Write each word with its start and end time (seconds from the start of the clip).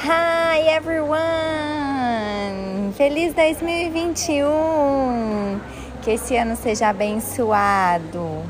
Hi 0.00 0.60
everyone! 0.76 1.18
Feliz 2.96 3.34
2021! 3.34 5.58
Que 6.02 6.12
esse 6.12 6.36
ano 6.36 6.54
seja 6.54 6.90
abençoado. 6.90 8.44